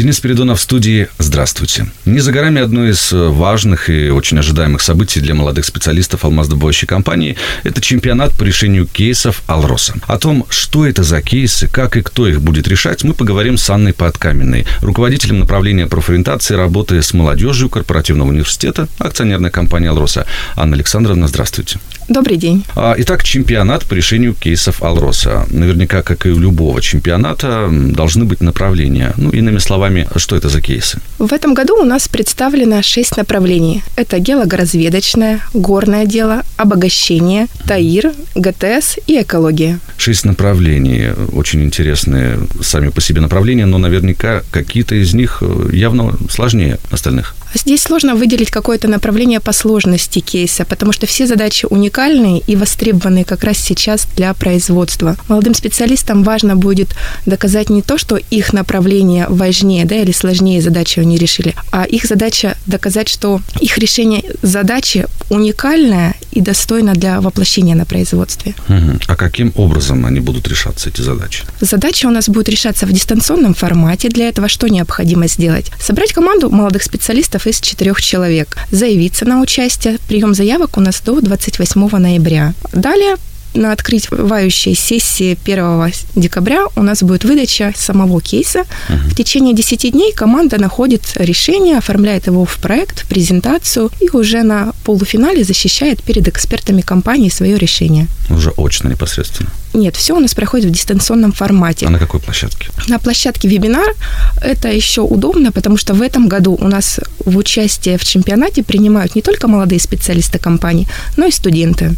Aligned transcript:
Денис 0.00 0.16
Спиридонов 0.16 0.60
в 0.60 0.62
студии. 0.62 1.08
Здравствуйте. 1.18 1.86
Не 2.06 2.20
за 2.20 2.32
горами 2.32 2.62
одно 2.62 2.88
из 2.88 3.12
э, 3.12 3.28
важных 3.28 3.90
и 3.90 4.08
очень 4.08 4.38
ожидаемых 4.38 4.80
событий 4.80 5.20
для 5.20 5.34
молодых 5.34 5.66
специалистов 5.66 6.24
алмаздобывающей 6.24 6.86
компании– 6.86 7.36
это 7.64 7.82
чемпионат 7.82 8.32
по 8.32 8.44
решению 8.44 8.86
кейсов 8.86 9.42
«Алроса». 9.46 9.96
О 10.06 10.16
том, 10.16 10.46
что 10.48 10.86
это 10.86 11.02
за 11.02 11.20
кейсы, 11.20 11.68
как 11.68 11.98
и 11.98 12.00
кто 12.00 12.26
их 12.26 12.40
будет 12.40 12.66
решать, 12.66 13.04
мы 13.04 13.12
поговорим 13.12 13.58
с 13.58 13.68
Анной 13.68 13.92
Подкаменной, 13.92 14.64
руководителем 14.80 15.40
направления 15.40 15.86
профориентации 15.86 16.54
работы 16.54 17.02
с 17.02 17.12
молодежью 17.12 17.68
корпоративного 17.68 18.30
университета 18.30 18.88
акционерной 18.98 19.50
компании 19.50 19.90
«Алроса». 19.90 20.24
Анна 20.56 20.76
Александровна, 20.76 21.28
здравствуйте. 21.28 21.78
Добрый 22.10 22.38
день. 22.38 22.64
А, 22.74 22.96
итак, 22.98 23.22
чемпионат 23.22 23.86
по 23.86 23.94
решению 23.94 24.34
кейсов 24.34 24.82
«Алроса». 24.82 25.46
Наверняка, 25.48 26.02
как 26.02 26.26
и 26.26 26.30
у 26.30 26.40
любого 26.40 26.82
чемпионата, 26.82 27.68
должны 27.70 28.24
быть 28.24 28.40
направления. 28.40 29.14
Ну, 29.16 29.30
иными 29.30 29.58
словами, 29.58 30.08
что 30.16 30.34
это 30.34 30.48
за 30.48 30.60
кейсы? 30.60 30.98
В 31.18 31.32
этом 31.32 31.54
году 31.54 31.80
у 31.80 31.84
нас 31.84 32.08
представлено 32.08 32.82
шесть 32.82 33.16
направлений. 33.16 33.84
Это 33.94 34.18
геологоразведочное, 34.18 35.40
горное 35.54 36.04
дело, 36.04 36.42
обогащение, 36.56 37.46
ТАИР, 37.68 38.12
ГТС 38.34 38.98
и 39.06 39.22
экология. 39.22 39.78
Шесть 40.00 40.24
направлений. 40.24 41.10
Очень 41.32 41.62
интересные 41.62 42.38
сами 42.62 42.88
по 42.88 43.02
себе 43.02 43.20
направления, 43.20 43.66
но 43.66 43.76
наверняка 43.76 44.40
какие-то 44.50 44.94
из 44.94 45.12
них 45.12 45.42
явно 45.70 46.16
сложнее 46.30 46.78
остальных. 46.90 47.34
Здесь 47.52 47.82
сложно 47.82 48.14
выделить 48.14 48.50
какое-то 48.50 48.88
направление 48.88 49.40
по 49.40 49.52
сложности 49.52 50.20
кейса, 50.20 50.64
потому 50.64 50.92
что 50.92 51.06
все 51.06 51.26
задачи 51.26 51.66
уникальные 51.68 52.38
и 52.38 52.56
востребованные 52.56 53.24
как 53.24 53.44
раз 53.44 53.58
сейчас 53.58 54.06
для 54.16 54.32
производства. 54.34 55.16
Молодым 55.28 55.54
специалистам 55.54 56.22
важно 56.22 56.56
будет 56.56 56.94
доказать 57.26 57.68
не 57.68 57.82
то, 57.82 57.98
что 57.98 58.16
их 58.16 58.52
направление 58.52 59.26
важнее 59.28 59.84
да, 59.84 59.96
или 59.96 60.12
сложнее 60.12 60.62
задачи 60.62 61.00
они 61.00 61.18
решили, 61.18 61.54
а 61.72 61.84
их 61.84 62.04
задача 62.04 62.56
доказать, 62.66 63.08
что 63.08 63.40
их 63.60 63.76
решение 63.78 64.22
задачи 64.42 65.06
уникальное 65.28 66.14
и 66.30 66.40
достойно 66.40 66.94
для 66.94 67.20
воплощения 67.20 67.74
на 67.74 67.84
производстве. 67.84 68.54
Угу. 68.68 69.00
А 69.08 69.16
каким 69.16 69.52
образом 69.56 69.89
они 69.94 70.20
будут 70.20 70.48
решаться, 70.48 70.88
эти 70.88 71.02
задачи? 71.02 71.44
Задача 71.60 72.06
у 72.06 72.10
нас 72.10 72.28
будет 72.28 72.48
решаться 72.48 72.86
в 72.86 72.92
дистанционном 72.92 73.54
формате. 73.54 74.08
Для 74.08 74.28
этого 74.28 74.48
что 74.48 74.68
необходимо 74.68 75.28
сделать? 75.28 75.70
Собрать 75.80 76.12
команду 76.12 76.50
молодых 76.50 76.82
специалистов 76.82 77.46
из 77.46 77.60
четырех 77.60 78.00
человек. 78.00 78.56
Заявиться 78.70 79.24
на 79.24 79.40
участие. 79.40 79.98
Прием 80.08 80.34
заявок 80.34 80.76
у 80.76 80.80
нас 80.80 81.00
до 81.00 81.20
28 81.20 81.88
ноября. 81.98 82.54
Далее 82.72 83.16
на 83.54 83.72
открывающей 83.72 84.74
сессии 84.74 85.36
1 85.44 85.92
декабря 86.14 86.66
у 86.76 86.82
нас 86.82 87.02
будет 87.02 87.24
выдача 87.24 87.72
самого 87.76 88.20
кейса. 88.20 88.64
uh 88.88 89.10
В 89.10 89.14
течение 89.14 89.54
10 89.54 89.92
дней 89.92 90.12
команда 90.12 90.60
находит 90.60 91.02
решение, 91.16 91.78
оформляет 91.78 92.26
его 92.26 92.44
в 92.44 92.56
проект, 92.56 93.00
в 93.00 93.08
презентацию 93.08 93.90
и 94.00 94.08
уже 94.16 94.42
на 94.42 94.72
полуфинале 94.84 95.44
защищает 95.44 96.02
перед 96.02 96.28
экспертами 96.28 96.80
компании 96.80 97.28
свое 97.28 97.58
решение. 97.58 98.06
Уже 98.28 98.52
очно 98.56 98.88
непосредственно. 98.88 99.50
Нет, 99.72 99.96
все 99.96 100.16
у 100.16 100.20
нас 100.20 100.34
проходит 100.34 100.70
в 100.70 100.72
дистанционном 100.72 101.32
формате. 101.32 101.86
А 101.86 101.90
на 101.90 101.98
какой 101.98 102.20
площадке? 102.20 102.70
На 102.88 102.98
площадке 102.98 103.48
вебинар. 103.48 103.94
Это 104.40 104.68
еще 104.68 105.02
удобно, 105.02 105.52
потому 105.52 105.76
что 105.76 105.94
в 105.94 106.02
этом 106.02 106.28
году 106.28 106.56
у 106.60 106.68
нас 106.68 107.00
в 107.24 107.36
участие 107.36 107.96
в 107.96 108.04
чемпионате 108.04 108.62
принимают 108.62 109.14
не 109.14 109.22
только 109.22 109.48
молодые 109.48 109.80
специалисты 109.80 110.38
компании, 110.38 110.88
но 111.16 111.26
и 111.26 111.30
студенты. 111.30 111.94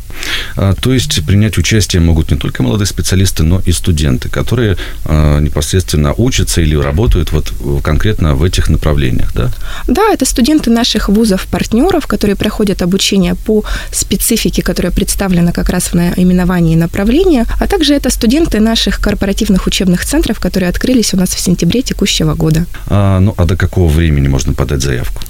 А, 0.56 0.74
то 0.74 0.92
есть 0.92 1.24
принять 1.24 1.58
участие 1.58 2.02
могут 2.02 2.30
не 2.30 2.36
только 2.36 2.62
молодые 2.62 2.86
специалисты, 2.86 3.42
но 3.42 3.62
и 3.64 3.72
студенты, 3.72 4.28
которые 4.28 4.76
а, 5.04 5.40
непосредственно 5.40 6.12
учатся 6.14 6.60
или 6.60 6.76
работают 6.76 7.32
вот 7.32 7.52
конкретно 7.82 8.34
в 8.34 8.44
этих 8.44 8.68
направлениях, 8.68 9.32
да? 9.34 9.50
Да, 9.86 10.12
это 10.12 10.26
студенты 10.26 10.70
наших 10.70 11.08
вузов-партнеров, 11.08 12.06
которые 12.06 12.36
проходят 12.36 12.82
обучение 12.82 13.34
по 13.34 13.64
специфике, 13.92 14.62
которая 14.62 14.92
представлена 14.92 15.52
как 15.52 15.68
раз 15.68 15.84
в 15.84 15.94
наименовании 15.94 16.76
направления, 16.76 17.46
а 17.62 17.68
также 17.68 17.94
это 17.94 18.10
студенты 18.10 18.58
наших 18.58 19.00
корпоративных 19.00 19.68
учебных 19.68 20.04
центров, 20.04 20.40
которые 20.40 20.68
открылись 20.68 21.14
у 21.14 21.16
нас 21.16 21.30
в 21.30 21.38
сентябре 21.38 21.82
текущего 21.82 22.34
года. 22.34 22.66
А, 22.88 23.20
ну, 23.20 23.34
а 23.36 23.44
до 23.44 23.56
какого 23.56 23.88
времени 23.88 24.26
можно 24.26 24.52
подать 24.52 24.82
заявку? 24.82 25.22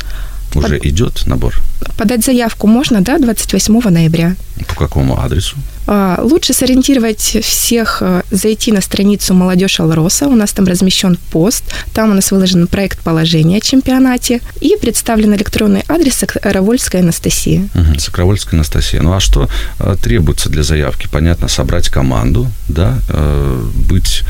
Уже 0.55 0.79
Под... 0.79 0.87
идет 0.87 1.27
набор? 1.27 1.55
Подать 1.97 2.25
заявку 2.25 2.67
можно, 2.67 3.01
да, 3.01 3.19
28 3.19 3.81
ноября. 3.91 4.37
По 4.69 4.75
какому 4.75 5.19
адресу? 5.21 5.57
А, 5.87 6.21
лучше 6.23 6.53
сориентировать 6.53 7.39
всех, 7.43 7.99
э, 8.01 8.23
зайти 8.31 8.71
на 8.71 8.81
страницу 8.81 9.35
«Молодежь 9.35 9.81
Алроса». 9.81 10.27
У 10.29 10.37
нас 10.37 10.53
там 10.53 10.67
размещен 10.67 11.19
пост. 11.31 11.65
Там 11.93 12.11
у 12.11 12.15
нас 12.15 12.31
выложен 12.31 12.67
проект 12.69 13.01
положения 13.01 13.57
о 13.57 13.61
чемпионате. 13.61 14.41
И 14.61 14.77
представлен 14.81 15.35
электронный 15.35 15.85
адрес 15.89 16.15
Сокровольская 16.15 17.03
Анастасия. 17.03 17.69
Угу, 17.75 17.99
Сокровольская 17.99 18.57
Анастасия. 18.57 19.03
Ну, 19.03 19.13
а 19.13 19.21
что 19.21 19.49
э, 19.81 19.97
требуется 20.01 20.49
для 20.51 20.63
заявки? 20.63 21.09
Понятно, 21.11 21.49
собрать 21.49 21.89
команду, 21.89 22.47
да, 22.69 22.99
э, 23.09 23.65
быть 23.89 24.23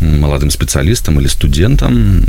молодым 0.00 0.50
специалистом 0.50 1.20
или 1.20 1.26
студентом, 1.28 2.24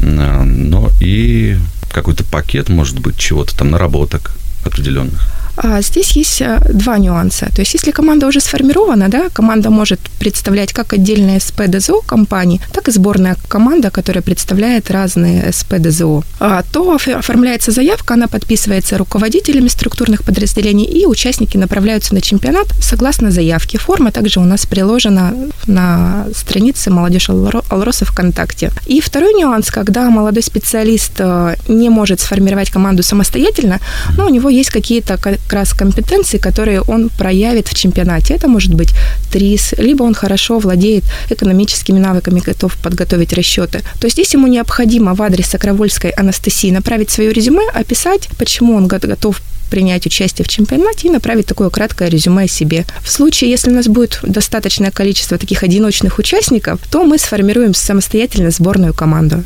но 0.70 0.90
и 1.00 1.58
какой-то 1.94 2.24
пакет, 2.26 2.70
может 2.70 3.00
быть, 3.00 3.18
чего-то 3.18 3.56
там, 3.56 3.72
наработок 3.72 4.36
определенных. 4.66 5.43
А 5.56 5.82
здесь 5.82 6.12
есть 6.12 6.42
э, 6.42 6.60
два 6.70 6.98
нюанса. 6.98 7.48
То 7.54 7.62
есть, 7.62 7.74
если 7.74 7.92
команда 7.92 8.28
уже 8.28 8.40
сформирована, 8.40 9.10
да, 9.10 9.30
команда 9.30 9.70
может 9.70 10.00
представлять 10.20 10.74
как 10.74 10.94
отдельное 10.94 11.40
СП 11.40 11.64
ДЗО 11.68 12.02
компании, 12.02 12.62
так 12.72 12.88
и 12.88 12.92
сборная 12.92 13.38
команда, 13.48 13.92
которая 13.92 14.24
представляет 14.24 14.90
разные 14.90 15.52
СП 15.52 15.76
ДЗО. 15.76 16.24
А, 16.40 16.64
то 16.72 16.96
оформляется 16.96 17.72
заявка, 17.72 18.16
она 18.16 18.28
подписывается 18.28 18.98
руководителями 18.98 19.68
структурных 19.68 20.24
подразделений, 20.24 20.86
и 20.86 21.06
участники 21.06 21.58
направляются 21.58 22.14
на 22.16 22.22
чемпионат 22.22 22.68
согласно 22.82 23.32
заявке. 23.32 23.78
Форма 23.78 24.12
также 24.12 24.40
у 24.40 24.44
нас 24.44 24.66
приложена 24.66 25.34
на 25.68 26.28
странице 26.36 26.90
«Молодежь 26.90 27.30
Алроса 27.30 28.06
ВКонтакте». 28.06 28.72
И 28.88 29.02
второй 29.02 29.34
нюанс, 29.34 29.70
когда 29.70 30.10
молодой 30.10 30.44
специалист 30.44 31.14
э, 31.20 31.56
не 31.68 31.90
может 31.90 32.22
сформировать 32.22 32.72
команду 32.72 33.04
самостоятельно, 33.04 33.80
но 34.18 34.26
у 34.26 34.30
него 34.30 34.50
есть 34.50 34.70
какие-то 34.70 35.18
как 35.44 35.54
раз 35.54 35.74
компетенции, 35.74 36.38
которые 36.38 36.82
он 36.82 37.10
проявит 37.10 37.68
в 37.68 37.74
чемпионате. 37.74 38.34
Это 38.34 38.48
может 38.48 38.74
быть 38.74 38.94
ТРИС, 39.32 39.74
либо 39.78 40.04
он 40.04 40.14
хорошо 40.14 40.60
владеет 40.60 41.04
экономическими 41.30 42.00
навыками, 42.00 42.40
готов 42.40 42.76
подготовить 42.78 43.34
расчеты. 43.34 43.80
То 44.00 44.08
есть 44.08 44.16
здесь 44.16 44.34
ему 44.34 44.48
необходимо 44.48 45.14
в 45.14 45.22
адрес 45.22 45.48
Сокровольской 45.48 46.12
Анастасии 46.12 46.72
направить 46.72 47.10
свое 47.10 47.32
резюме, 47.34 47.64
описать, 47.74 48.30
почему 48.38 48.76
он 48.76 48.88
готов 48.88 49.42
принять 49.74 50.06
участие 50.06 50.46
в 50.46 50.48
чемпионате 50.48 51.08
и 51.08 51.10
направить 51.10 51.48
такое 51.48 51.72
краткое 51.72 52.08
резюме 52.08 52.44
о 52.44 52.48
себе. 52.48 52.86
В 53.02 53.10
случае, 53.10 53.50
если 53.50 53.72
у 53.72 53.74
нас 53.74 53.88
будет 53.88 54.20
достаточное 54.22 54.92
количество 54.92 55.40
таких 55.40 55.64
одиночных 55.64 56.20
участников, 56.20 56.80
то 56.92 57.04
мы 57.04 57.18
сформируем 57.18 57.74
самостоятельно 57.74 58.52
сборную 58.52 58.94
команду. 58.94 59.44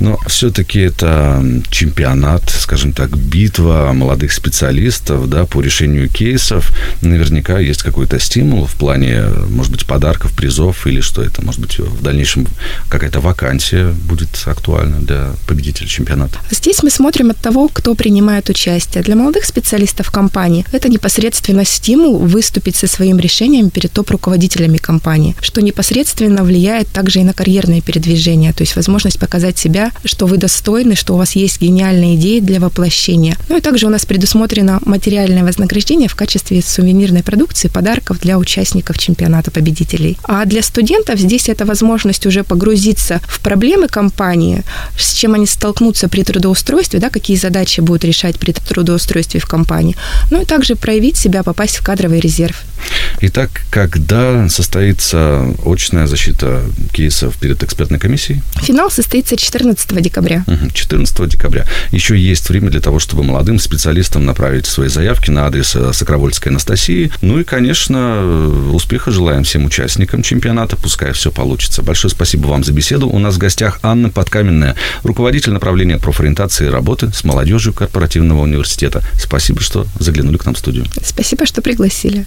Но 0.00 0.18
все-таки 0.28 0.80
это 0.80 1.44
чемпионат, 1.68 2.48
скажем 2.48 2.94
так, 2.94 3.14
битва 3.14 3.90
молодых 3.92 4.32
специалистов 4.32 5.28
да, 5.28 5.44
по 5.44 5.60
решению 5.60 6.08
кейсов. 6.08 6.72
Наверняка 7.02 7.58
есть 7.58 7.82
какой-то 7.82 8.18
стимул 8.18 8.64
в 8.64 8.76
плане, 8.76 9.24
может 9.50 9.72
быть, 9.72 9.84
подарков, 9.84 10.32
призов 10.32 10.86
или 10.86 11.02
что 11.02 11.20
это, 11.20 11.44
может 11.44 11.60
быть, 11.60 11.78
в 11.78 12.02
дальнейшем 12.02 12.46
какая-то 12.88 13.20
вакансия 13.20 13.92
будет 14.08 14.30
актуальна 14.46 15.00
для 15.00 15.32
победителя 15.46 15.86
чемпионата. 15.86 16.38
Здесь 16.50 16.82
мы 16.82 16.88
смотрим 16.88 17.28
от 17.28 17.36
того, 17.36 17.68
кто 17.70 17.94
принимает 17.94 18.48
участие. 18.48 19.04
Для 19.04 19.16
молодых 19.16 19.44
специалистов 19.44 19.65
специалистов 19.66 20.12
компании, 20.12 20.64
это 20.70 20.88
непосредственно 20.88 21.64
стимул 21.64 22.18
выступить 22.18 22.76
со 22.76 22.86
своим 22.86 23.18
решением 23.18 23.70
перед 23.70 23.90
топ-руководителями 23.90 24.76
компании, 24.86 25.34
что 25.40 25.60
непосредственно 25.60 26.44
влияет 26.44 26.88
также 26.88 27.20
и 27.20 27.24
на 27.24 27.32
карьерные 27.32 27.82
передвижения, 27.82 28.52
то 28.52 28.62
есть 28.62 28.76
возможность 28.76 29.18
показать 29.18 29.58
себя, 29.58 29.90
что 30.04 30.26
вы 30.26 30.36
достойны, 30.36 30.94
что 30.94 31.14
у 31.14 31.16
вас 31.16 31.36
есть 31.36 31.60
гениальные 31.60 32.14
идеи 32.14 32.40
для 32.40 32.60
воплощения. 32.60 33.36
Ну 33.48 33.56
и 33.58 33.60
также 33.60 33.86
у 33.86 33.90
нас 33.90 34.06
предусмотрено 34.06 34.78
материальное 34.84 35.44
вознаграждение 35.44 36.08
в 36.08 36.14
качестве 36.14 36.62
сувенирной 36.62 37.22
продукции, 37.22 37.68
подарков 37.68 38.20
для 38.20 38.38
участников 38.38 38.98
чемпионата 38.98 39.50
победителей. 39.50 40.16
А 40.22 40.44
для 40.44 40.62
студентов 40.62 41.18
здесь 41.18 41.48
это 41.48 41.64
возможность 41.64 42.26
уже 42.26 42.44
погрузиться 42.44 43.20
в 43.28 43.40
проблемы 43.40 43.88
компании, 43.88 44.62
с 44.98 45.14
чем 45.14 45.34
они 45.34 45.46
столкнутся 45.46 46.08
при 46.08 46.22
трудоустройстве, 46.22 47.00
да, 47.00 47.10
какие 47.10 47.36
задачи 47.36 47.80
будут 47.80 48.04
решать 48.04 48.38
при 48.38 48.52
трудоустройстве 48.52 49.40
в 49.40 49.46
компании, 49.46 49.96
ну 50.30 50.40
и 50.42 50.44
также 50.44 50.76
проявить 50.76 51.16
себя, 51.16 51.42
попасть 51.42 51.76
в 51.76 51.82
кадровый 51.82 52.20
резерв. 52.20 52.64
Итак, 53.20 53.50
когда 53.70 54.48
состоится 54.48 55.54
очная 55.64 56.06
защита 56.06 56.62
кейсов 56.92 57.36
перед 57.36 57.62
экспертной 57.62 57.98
комиссией? 57.98 58.42
Финал 58.62 58.90
состоится 58.90 59.36
14 59.36 60.02
декабря. 60.02 60.44
14 60.72 61.28
декабря. 61.28 61.64
Еще 61.92 62.18
есть 62.18 62.48
время 62.48 62.70
для 62.70 62.80
того, 62.80 62.98
чтобы 62.98 63.22
молодым 63.22 63.58
специалистам 63.58 64.26
направить 64.26 64.66
свои 64.66 64.88
заявки 64.88 65.30
на 65.30 65.46
адрес 65.46 65.74
э, 65.76 65.92
Сокровольской 65.92 66.48
Анастасии. 66.48 67.10
Ну 67.22 67.40
и, 67.40 67.44
конечно, 67.44 67.96
э, 67.96 68.70
успеха 68.72 69.10
желаем 69.10 69.44
всем 69.44 69.64
участникам 69.64 70.22
чемпионата. 70.22 70.76
Пускай 70.76 71.12
все 71.12 71.30
получится. 71.30 71.82
Большое 71.82 72.10
спасибо 72.10 72.48
вам 72.48 72.64
за 72.64 72.72
беседу. 72.72 73.08
У 73.08 73.18
нас 73.18 73.36
в 73.36 73.38
гостях 73.38 73.78
Анна 73.82 74.10
Подкаменная, 74.10 74.76
руководитель 75.02 75.52
направления 75.52 75.98
профориентации 75.98 76.66
и 76.66 76.70
работы 76.70 77.12
с 77.12 77.24
молодежью 77.24 77.72
корпоративного 77.72 78.42
университета. 78.42 79.02
Спасибо, 79.18 79.60
что 79.60 79.86
заглянули 79.98 80.36
к 80.36 80.44
нам 80.44 80.54
в 80.54 80.58
студию. 80.58 80.84
Спасибо, 81.02 81.46
что 81.46 81.62
пригласили. 81.62 82.26